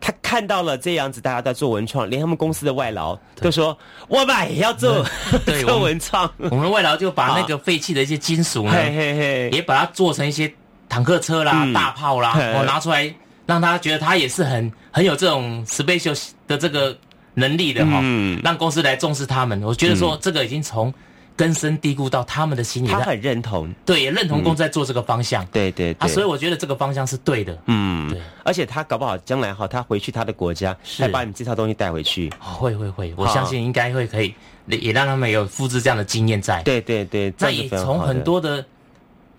[0.01, 5.07] 他看到了这样子，大家在做文创，连他们公司的外劳都说，我们也要做
[5.65, 10.53] 做文创，我们外劳就把那个废弃的一些金属呢，也把它做成一些
[10.89, 13.15] 坦克车啦、大炮啦，我拿出来
[13.47, 16.97] 让他觉得他也是很很有这种 special 的这个
[17.35, 18.41] 能力的哈，嗯。
[18.45, 19.63] 让公司来重视他们。
[19.63, 20.93] 我觉得说这个已经从
[21.39, 34.35] 根深蒂固到他们的心里，他很认同，对，也认同公在做这个方向，对对啊，所以我觉得这个方向是对的，嗯，对，而且他搞不好将来哈，他回去他的国家，再把你这套东西带回去，会会会，我相信应该会可以，
[34.67, 38.67] 也让他们有复制这样的经验在，对对对，那也从很多的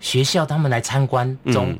[0.00, 1.78] 学校他们来参观中，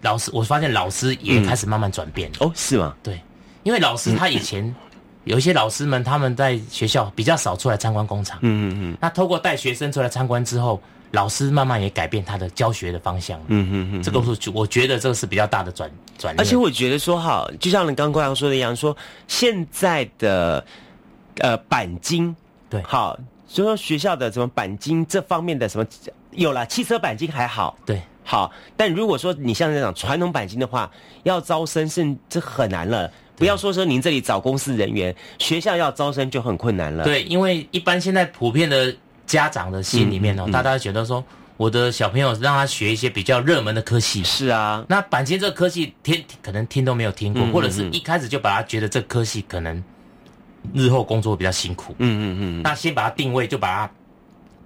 [0.00, 2.96] 老师，我发现老师也开始慢慢转变，哦，是吗？
[3.02, 3.20] 对，
[3.64, 4.74] 因为老师他以前。
[5.24, 8.38] 有一些老师们，他们在学校比较少出来参观工厂。
[8.42, 8.98] 嗯嗯嗯。
[9.00, 10.80] 那透过带学生出来参观之后，
[11.12, 13.38] 老师慢慢也改变他的教学的方向。
[13.46, 14.02] 嗯嗯嗯。
[14.02, 16.34] 这个是我觉得这个是比较大的转转。
[16.38, 18.96] 而且我觉得说哈，就像你刚刚刚说的一样，说
[19.28, 20.64] 现在的
[21.38, 22.34] 呃钣金，
[22.68, 25.86] 对，好，就说学校的什么钣金这方面的什么
[26.32, 28.50] 有了，汽车钣金还好，对，好。
[28.76, 30.90] 但如果说你像那种传统钣金的话，
[31.22, 33.08] 要招生是这很难了。
[33.36, 37.04] 不要说说您这里找公司人员，学校要招生就很困难了。
[37.04, 38.94] 对，因为一般现在普遍的
[39.26, 41.24] 家长的心里面哦，大家觉得说，
[41.56, 44.22] 我的小朋友让他学一些比较热门的科系。
[44.22, 49.82] 是啊，那钣金这个科系听可能听都没有听过，或者是一开始就把他觉得这科系可能
[50.74, 51.94] 日后工作比较辛苦。
[51.98, 52.62] 嗯嗯嗯。
[52.62, 53.92] 那先把它定位，就把它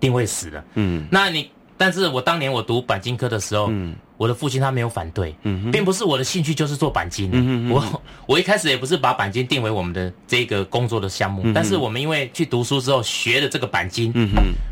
[0.01, 0.65] 定位死了。
[0.75, 1.07] 嗯。
[1.11, 7.71] 那你，但是我当年我读钣金科的时候，嗯，我的父亲他没有反对，嗯，并不是我的兴趣就是做钣金。
[7.71, 14.13] 我我一开始也不是把钣金定为我们的这个工作的项目，但是我们因为去读书之后学了这个钣金，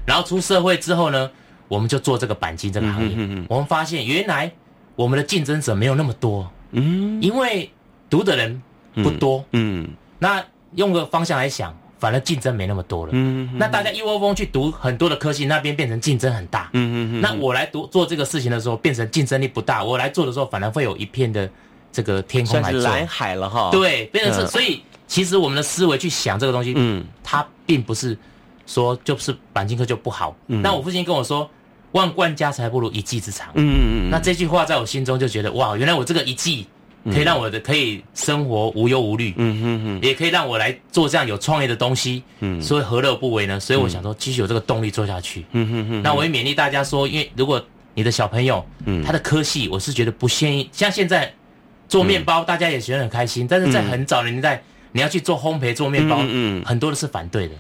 [0.07, 1.31] 然后出社会之后呢。
[1.67, 3.17] 我们就做这个钣金这个行业，
[3.49, 4.53] 我们发现原来
[4.95, 7.69] 我们的竞争者没有那么多，嗯，因为
[8.11, 8.63] 读的人
[8.97, 21.49] 不多，嗯，那用个方向来想，反而竞争没那么多了，嗯，那大家一窝蜂去读很多的科技，那边变成竞争很大，嗯嗯那我来读做这个事情的时候，变成竞争力不大，我来做的时候，反而会有一片的
[21.91, 28.19] 这个天空来做蓝海了哈，对，变成是，所以其实我们的思维去想这个东西，嗯，它并不是。
[28.67, 31.47] 说就是钣金科就不好，那我父亲跟我说，
[31.93, 33.49] 万贯家财不如一技之长。
[33.53, 34.11] 嗯嗯嗯。
[34.11, 36.67] 那这句话在我心中就觉得哇，原来我这个一技
[37.13, 39.35] 可以让我的可以生活无忧无虑。
[39.37, 40.01] 嗯嗯嗯。
[40.03, 42.23] 也可以让我来做这样有创意的东西。
[42.41, 42.61] 嗯。
[42.63, 43.61] 所以何乐不为呢？
[43.61, 45.45] 所以我想说，继续有这个动力做下去。
[45.53, 46.03] 嗯嗯嗯。
[46.03, 47.65] 那我也勉励大家说，因为如果
[47.95, 50.69] 你的小朋友，嗯，他的科系，我是觉得不建议。
[50.73, 51.33] 像现在
[51.89, 54.63] 做面包，大家也觉得很开心，但是在很早的年代，
[54.93, 57.55] 你要去做烘焙、做面包，嗯，很多的是反对的。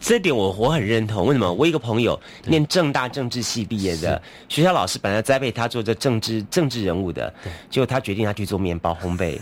[0.00, 1.26] 这点我我很认同。
[1.26, 1.52] 为什么？
[1.52, 7.32] 我一个朋友念正大政治系毕业的，学校老师本来栽培他做这政治政治人物的，
[7.68, 9.38] 结果他决定他去做面包烘焙，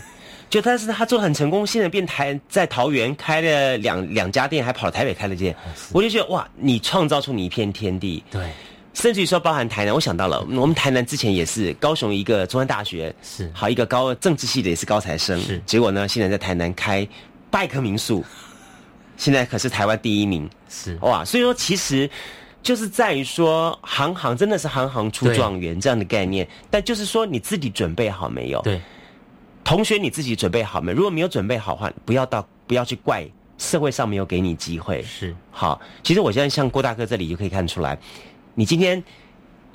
[0.49, 5.55] 就但是他做很成功，现在变台在桃园开了两两家店，还跑台北开了店。
[5.93, 8.21] 我就觉得哇，你创造出你一片天地。
[8.29, 8.49] 对，
[8.93, 17.07] 甚至于说包含台南，我想到了我们台南之前也是高雄一个中山大学是好一个高政治系的也是高材生，是结果呢，现在在台南开
[17.49, 18.25] 拜客民宿。
[19.19, 22.09] 现在可是台湾第一名，是哇，所以说其实
[22.63, 28.61] 就是在于说，行行真的是行行出状元这样的概念，但就是说你自己准备好没有？
[28.61, 28.79] 对，
[29.61, 30.93] 同学你自己准备好没？
[30.93, 33.27] 如果没有准备好的话，不要到不要去怪
[33.57, 35.03] 社会上没有给你机会。
[35.03, 37.99] 是好，其实我现在像郭大哥这里就可以看出来，
[38.55, 39.03] 你今天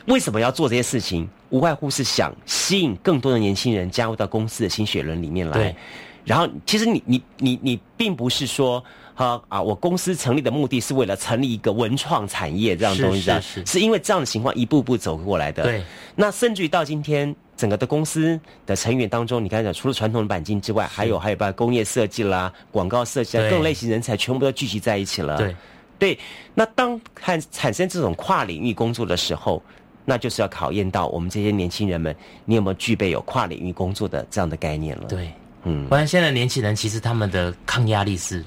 [0.07, 5.53] 为什么要做这些事情，无外乎是想吸引更多的年轻人加入到公司的新血轮里面来。
[5.53, 5.77] 对，
[6.25, 8.83] 然后其实你你你你并不是说。
[9.15, 9.63] 哈啊！
[9.63, 15.63] 我公司成立的目的是为了成立一个文创产业这样东西，是是是因为这样的情况一步步走过来的。
[15.63, 15.83] 对，
[16.17, 25.37] 那甚至于到今天，整个的公司的成员当中，你刚才讲，除了传统的钣金之外，还有还有把工业设计啦、广告设计啊，各类型人才全部都聚集在一起了。
[25.39, 25.57] 对，
[25.97, 26.19] 对。
[26.53, 29.63] 那当看产生这种跨领域工作的时候，
[30.05, 35.05] 那就是要考验到我们这些年轻人们，你有没有具备有跨领域工作的这样的概念了？
[35.07, 35.87] 对，嗯。
[35.87, 38.45] 不然现在年轻人其实他们的抗压力是。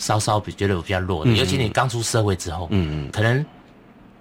[0.00, 3.44] 稍稍比觉得我比较弱的，尤其你刚出社会之后，嗯嗯，可能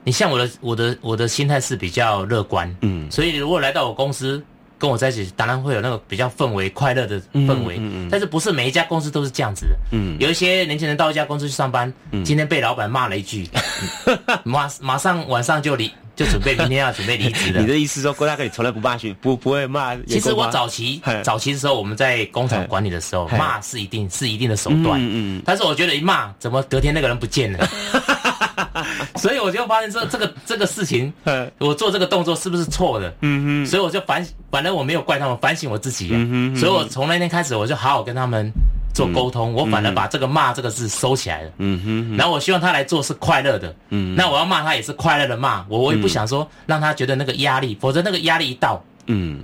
[0.03, 4.43] 你像我的我的我的心态是比较乐观，嗯，所以如果来到我公司
[4.79, 13.47] 跟我在一起，当然会有那个比较氛围快乐的氛围，嗯嗯，但是不是每一家公司都是这样子的，嗯，有一些年轻人到一家公司去上班，今天被老板骂了一句，
[14.43, 15.91] 马马上晚上就离。
[16.15, 17.61] 就准备明天要准备离职了。
[17.63, 19.95] 你的意思说郭大哥你从来不骂去，不不会骂？
[20.05, 24.99] 其实我早期早期的时候，我们在工厂管理的时候，骂是一定是一定的手段。
[24.99, 25.41] 嗯嗯。
[25.45, 27.65] 但是我觉得一骂，怎么隔天那个人不见了？
[29.17, 31.11] 所以我就发现这这个这个事情，
[31.59, 33.13] 我做这个动作是不是错的？
[33.21, 33.65] 嗯哼。
[33.65, 36.09] 所以我就反反正我没有怪他们，反省我自己。
[36.11, 36.59] 嗯哼。
[36.59, 38.51] 所以我从那天开始，我就好好跟他们。
[38.91, 41.51] 做沟通，我反而把这个骂这个字收起来了。
[41.59, 43.73] 嗯哼，然后我希望他来做是快乐的。
[43.89, 49.41] 嗯，那我要骂他也是快乐的骂，我我也不想说让他觉得那个压力，否则那个压力一到，嗯，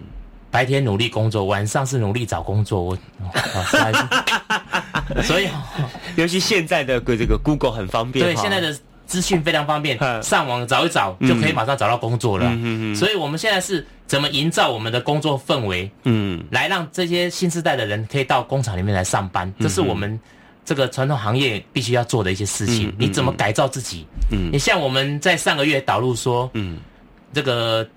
[0.49, 2.97] 白天努力工作，晚上是努力找工作，我，
[5.23, 5.47] 所以，
[6.15, 8.75] 尤其现在的这个 Google 很方便，对现在的。
[9.05, 12.45] 资讯非常方便，上网找一找就可以马上找到工作了。
[12.95, 15.89] 所以，我们现在是怎么营造我们的工作氛围？
[16.03, 20.19] 嗯，来让这些新时代的人可以到工厂里面来上班，这是我们
[20.65, 22.93] 这个传统行业必须要做的一些事情。
[22.97, 24.07] 你怎么改造自己？
[24.31, 26.79] 嗯，你像我们在上个月导入说，嗯，
[27.31, 27.87] 这个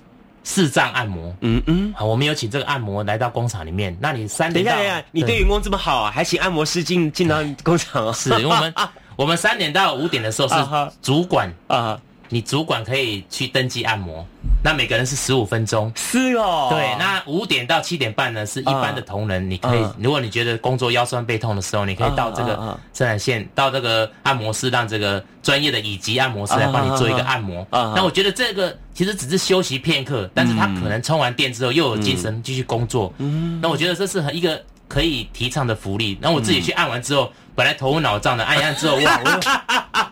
[0.45, 3.97] 视障按摩，嗯嗯，好，我们有请这个按摩来到工厂里面。
[3.99, 8.13] 那你三等一下，等一下，你对员工这么好，还请按摩师进进到工厂哦？
[8.13, 8.75] 是因为我们。
[9.19, 10.55] 我们三点到五点的时候是
[11.03, 14.25] 主管啊，你主管可以去登记按摩，
[14.63, 27.67] 那每个人是十五分钟，是哦，对，那五点到七点半呢是一般的同仁，你可以，如果你觉得工作腰酸背痛的时候，你可以到这个生产线，到这个按摩室，让这个专业的乙级按摩师来帮你做一个按摩。
[27.73, 33.13] 那我觉得这个其实只是休息片刻，但是他可能充完电之后又有精神继续工作。
[33.19, 36.17] 嗯，那我觉得这是很一个可以提倡的福利。
[36.21, 37.33] 那我自己去按完之后。
[37.59, 39.21] 本来头昏脑胀的，按一按之后，哇！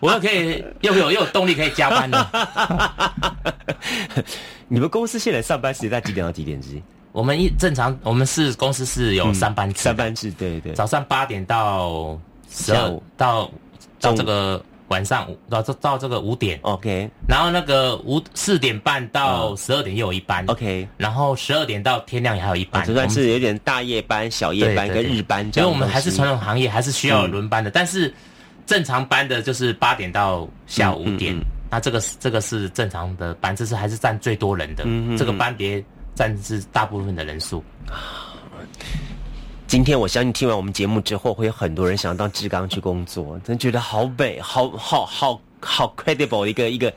[0.01, 2.29] 我又 可以又有又有动力可以加班了。
[4.67, 6.83] 你们公司现在上班时间在几点到几点之间？
[7.13, 10.73] 我们一正常，我们是公司是有三班制，三班制，对对。
[10.73, 12.19] 早上八点到
[12.51, 13.49] 十二到
[14.01, 17.09] 到这个晚上到到到这个五点，OK。
[17.29, 20.87] 然后那个五四点半到十二点又有一班，OK。
[20.97, 25.69] 然后十二点到天亮也还有一班，这算是有点大夜班、小夜班跟日班这样。
[25.69, 27.71] 因为我们还是传统行业，还是需要轮班的。
[27.71, 28.13] 但是
[28.67, 31.37] 正常班的就是八点到下午五点，
[31.71, 34.85] 那这个这个是正常的班，这是还是占最多人的
[35.17, 35.85] 这个班别。
[36.17, 37.63] 占是大部分的人数。
[39.67, 46.95] 今天我相信听完我们节目之后，会有很多人想要到志刚去工作，真觉得好美，好好好好 credible 的一个一个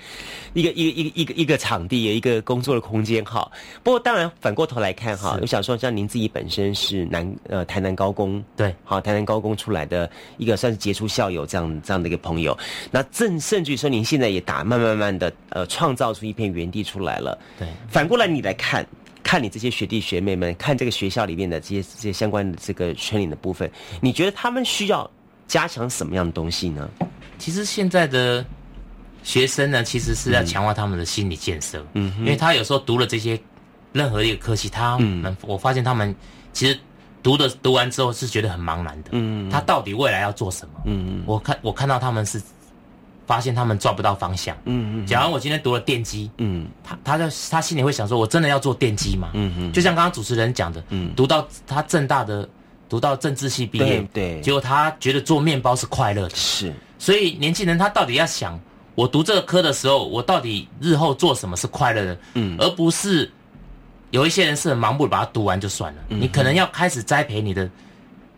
[0.53, 3.25] 一个一个一个一个一个场地，一个工作的空间。
[3.25, 3.51] 哈，
[3.81, 10.07] 不过当然反过头来看哈，我想说，像您自己本身是南呃台南高工，对，好台南高工出来的
[10.37, 12.55] 一个算是杰出校友这样这样的一个朋友。
[12.91, 17.35] 那正甚至于说，您现在也打慢慢慢的呃创造出一片原地出来了。
[17.57, 18.85] 对，反过来你来看。
[19.23, 23.69] 看你这些学弟学妹们，看这个学校里面的这些这些相关的这个圈领的部分，
[24.01, 25.09] 你觉得他们需要
[25.47, 26.89] 加强什么样的东西呢？
[27.37, 28.45] 其实现在的
[29.23, 31.85] 学生呢，其实是要强化他们的心理建设。
[31.93, 33.39] 嗯，因为他有时候读了这些
[33.93, 36.15] 任何一个科系，他们我发现他们
[36.53, 36.77] 其实
[37.21, 39.09] 读的读完之后是觉得很茫然的。
[39.11, 40.81] 嗯，他到底未来要做什么？
[40.85, 42.41] 嗯嗯，我看我看到他们是。
[43.29, 44.57] 发现他们抓不到方向。
[44.65, 45.05] 嗯嗯。
[45.05, 49.71] 假如我今天读了电机，嗯，他他在他心里会想说：“我真的要做电机吗？”嗯嗯。
[49.71, 52.49] 就像刚刚主持人讲的，嗯，读到他正大的，
[52.89, 56.35] 读到政治系毕业，对，结果他觉得做面包是快乐的。
[56.35, 56.73] 是。
[56.97, 58.59] 所以年轻人他到底要想，
[58.95, 62.17] 我读这个科的时候，我到底日后做什么是快乐的？
[62.33, 63.31] 嗯，而不是
[64.09, 66.01] 有一些人是很盲目的把它读完就算了。
[66.09, 67.69] 你可能要开始栽培你的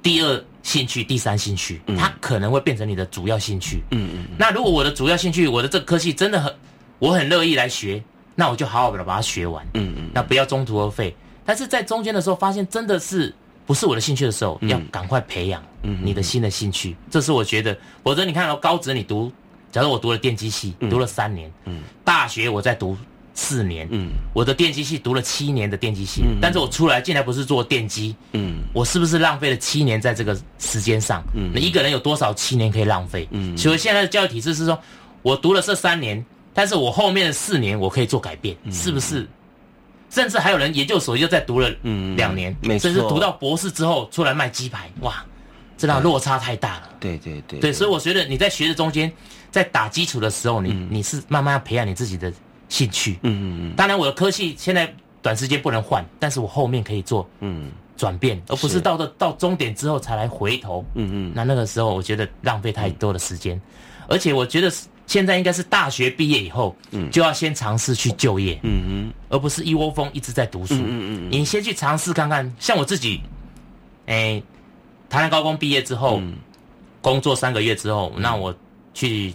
[0.01, 0.43] 第二。
[0.63, 3.81] 兴趣第三兴趣，它可能会变成你的主要兴趣。
[3.89, 4.25] 嗯嗯。
[4.37, 6.55] 那如果我的主要兴趣，我的这科系真的很，
[6.99, 8.01] 我很乐意来学，
[8.35, 9.65] 那我就好好的把它学完。
[9.73, 10.11] 嗯嗯。
[10.13, 11.15] 那不要中途而废。
[11.43, 13.33] 但是在中间的时候，发现真的是
[13.65, 16.95] 不是我的兴趣的时候，要赶快培养你的新的兴趣。
[17.09, 19.31] 这是我觉得，否则你看到高职你读，
[19.71, 22.95] 假如我读了电机系，读了三年，嗯，大学我在读。
[23.33, 31.23] 四年，嗯，我的电机系读了七年的电机系，但是我出来进来不是做电机，嗯，我是不是浪费了七年在这个时间上？
[31.33, 33.27] 嗯，那一个人有多少七年可以浪费？
[33.31, 34.77] 嗯，所以现在的教育体制是说，
[35.21, 36.23] 我读了这三年，
[36.53, 39.27] 但是我后面的四年我可以做改变，是不是？
[40.09, 41.69] 甚至还有人研究所又在读了
[42.17, 45.23] 两年，甚至读到博士之后出来卖鸡排，哇，
[45.77, 46.89] 这道落差太大了。
[46.99, 49.09] 对对对，对，所以我觉得你在学的中间，
[49.49, 52.31] 在打基础的时候，你你是慢慢要培养你自己的。
[52.71, 54.91] 兴趣，嗯嗯嗯，当然我的科系现在
[55.21, 63.61] 短时间不能换，但是我后面可以做，嗯，转变，而不是到了到终点之后才来回头，嗯嗯，那那个时候我觉得浪费太多的时间，
[64.07, 64.71] 而且我觉得
[65.05, 73.19] 现在应该是大学毕业以后，嗯，就要先尝试去就业，嗯嗯，而不是一窝蜂一直在读书，嗯嗯嗯，你先去尝试看看，像我自己，
[74.05, 74.41] 哎，
[75.09, 76.21] 台南高工毕业之后，
[77.01, 78.55] 工作三个月之后，那我
[78.93, 79.33] 去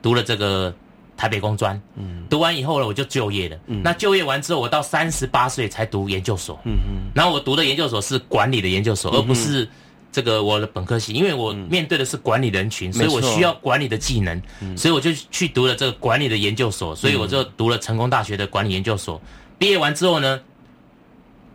[0.00, 0.74] 读了这个。
[1.16, 3.56] 台北工专，嗯，读完以后呢，我就就业了。
[3.66, 6.60] 嗯，那就业完之后，我到三十八岁才读研究所。
[6.64, 9.68] 嗯嗯，然后我读的研究所是管理的研究所，而不是
[10.12, 14.40] 这个我的本科系，因为我面对的是管理人群，所以我需要管理的技能，
[14.76, 19.20] 所以我就去读了这个管理的研究所，所以我就读了成功大学的管理研究所。
[19.58, 20.40] 毕业完之后呢？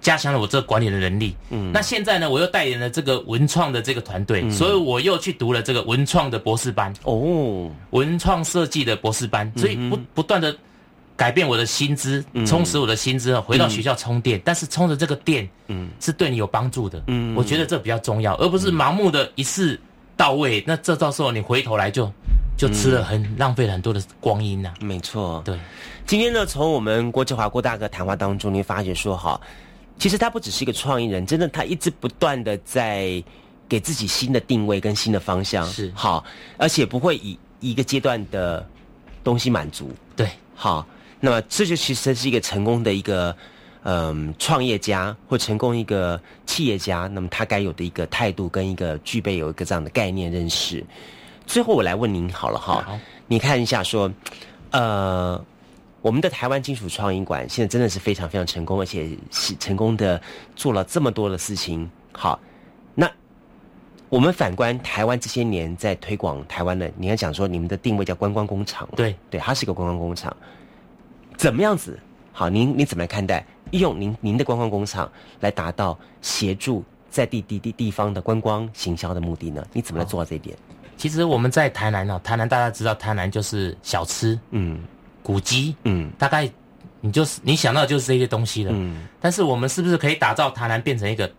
[0.01, 1.35] 加强了我这个管理的能力。
[1.51, 6.91] 嗯，那现在呢，我又代言了这个文创的这个团队，所以我又去读了这个文创的博士班。
[7.03, 10.53] 哦，文创设计的博士班，所以不不断的
[11.15, 14.41] 改变我的薪资，充实我的薪资，回到学校充电。
[14.43, 17.03] 但是充的这个电，嗯，是对你有帮助的。
[17.05, 19.79] 嗯，我觉得这比较重要，而不是盲目的一次
[20.17, 20.63] 到位。
[20.65, 22.11] 那这到时候你回头来就
[22.57, 24.73] 就吃了很浪费了很多的光阴呐。
[24.81, 25.55] 没错，对。
[26.07, 29.39] 今天呢，从我们郭志华郭大哥谈话当中，你发觉说哈。
[30.01, 33.23] 其实他不只是一个创意人，真的，他一直不断的在
[33.69, 36.25] 给自己新的定位跟新的方向，是好，
[36.57, 38.67] 而且不会以一个阶段的
[39.23, 40.83] 东西满足，对，好，
[41.19, 43.35] 那么这就其实是一个成功的一个
[43.83, 50.83] 嗯创业家或成功一个企业家，那么他该有的一个态度跟一个具备有一个这样的概念认识。
[51.45, 54.11] 最后我来问您好了哈，你看一下说，
[54.71, 55.45] 呃。
[56.01, 60.19] 我们的台湾金属创意馆现在真的是非常非常成功，而且是成功的
[60.55, 61.89] 做了这么多的事情。
[62.11, 62.39] 好，
[62.95, 63.09] 那
[64.09, 70.35] 我们反观台湾这些年在推广台湾的，你要讲说你们的定位叫观光工厂，对对，它是一个观光工厂，
[71.37, 71.99] 怎么样子？
[72.33, 79.63] 好，您您怎么来看待用您您的观光工厂来达到协助在地地地地方的观光行销的目的呢？
[79.71, 80.57] 你怎么来做到这一点？
[80.97, 84.79] 其实我们在台南哦，台南大家知道，台南就是小吃，嗯，
[85.23, 86.49] 古迹，嗯，大概
[86.99, 89.07] 你就是你想到就是这些东西了，嗯。
[89.19, 91.31] 但是我们是不是可以打造台南变成一个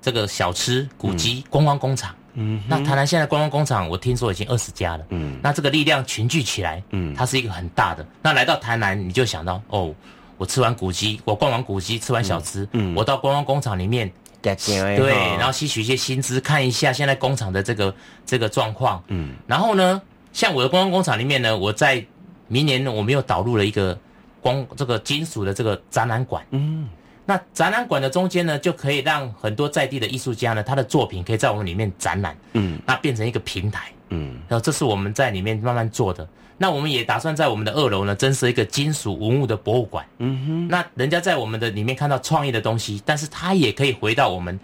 [0.00, 2.14] 这个小吃古迹观光工厂？
[2.34, 5.38] 嗯，那台南现在观光工厂，我听说已经二十家了，嗯。
[5.42, 8.06] 那这个力量群聚起来，嗯，它是一个很大的。
[8.22, 9.94] 那来到台南，你就想到哦，
[10.36, 14.10] 我吃完古迹，我逛完古迹，吃完小吃，嗯，我到观光工厂里面。
[14.40, 17.92] 对，然后吸取一些薪资，看一下现在工厂的这个
[18.24, 19.02] 这个状况。
[19.08, 20.00] 嗯，然后呢，
[20.32, 22.02] 像我的观光工厂里面呢，我在
[22.48, 23.96] 明年呢我们又导入了一个
[24.40, 26.44] 光这个金属的这个展览馆。
[26.50, 26.88] 嗯，
[27.24, 32.36] 那展览馆的中间呢，就可以让很多在地的艺术家呢，他的作品可以在我们里面展览。
[32.54, 33.92] 嗯，那变成一个平台。
[34.08, 36.26] 嗯，然后这是我们在里面慢慢做的。
[36.56, 40.04] 那我们也打算在我们的二楼呢，增设一个金属文物的博物馆。
[40.18, 44.58] 嗯哼，那人家在我们的里面看到创意的东西，但是他也可以回到我们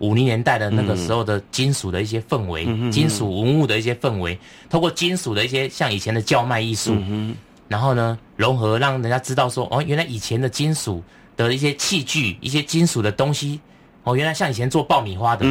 [0.00, 4.38] 五零年代的那个时候的金属的一些氛围，金属文物的一些氛围，
[4.68, 6.96] 透过金属的一些像以前的叫卖艺术，
[7.68, 11.02] 然后呢融合，让人家知道说，哦，原来以前的金属
[11.36, 13.60] 的一些器具，一些金属的东西，
[14.02, 15.44] 哦，原来像以前做爆米花的，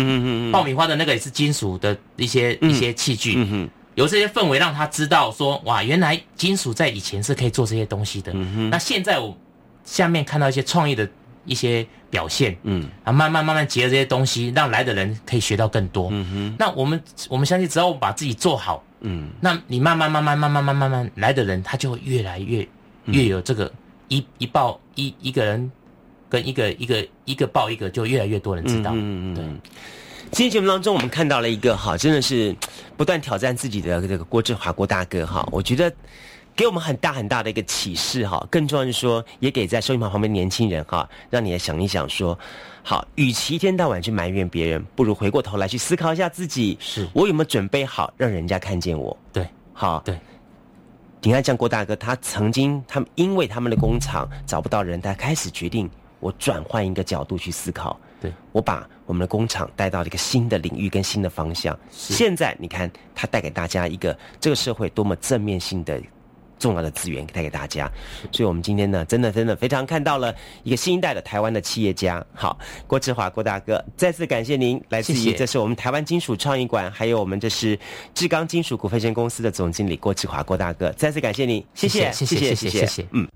[0.51, 3.69] 爆米花的那个也是金属的一些一些器具。
[3.95, 8.31] 有这些氛围，让他知道说，哇，原来金属在以前是可以做这些东西的。
[8.71, 9.37] 那现在我
[9.83, 11.05] 下面看到一些创意的
[11.49, 16.09] 一些表现，嗯，啊，慢慢慢慢结合这些东西，让来的人可以学到更多。
[16.11, 22.65] 嗯哼，那我们我们相信，只要我们把自己做好，嗯，那你慢慢慢慢慢慢慢慢慢来的人，他就会越来越
[23.05, 23.71] 越有这个
[24.07, 25.71] 一一报一一个人
[26.29, 28.91] 跟一个一个一个报一个，就越来越多人知道。
[28.93, 29.43] 嗯嗯，对。
[30.31, 32.55] 今天节目当中，我们看到了一个哈，真的是
[32.95, 35.91] 不断挑战自己的这个郭志华郭大哥哈，我觉得
[36.59, 38.45] 给我们很大很大的一个启示哈。
[38.51, 42.37] 更重要是说，也给在收音旁旁边年轻人哈，让你来想一想说，
[42.83, 49.17] 好，与其一天到晚去埋怨别人，不如回过头来去思考一下自己，是我有没有准备好让人家看见我？
[49.31, 50.19] 对，好，对。
[51.21, 55.89] 你看，像郭大哥，他曾经他们因为他们的工厂找不到人，他开始决定
[56.19, 57.97] 我转换一个角度去思考。
[58.19, 61.77] 对，我把我们的工厂带到了一个新的领域跟新的方向。
[61.89, 66.01] 现在你看，他带给大家一个这个社会多么正面性的
[66.59, 67.91] 重要的资源带给大家。
[68.31, 72.23] 所以，我们今天呢，真的真的非常看到了一个新一代的台湾的企业家。
[72.33, 77.79] 好，郭志华郭大哥，再次感谢您，来自于这是我们台湾金属创意馆，还有我们这是
[78.13, 83.27] 志刚金属股份有限公司的总经理郭志华郭大哥，再次感谢您，谢谢，谢谢，谢谢，谢谢，嗯。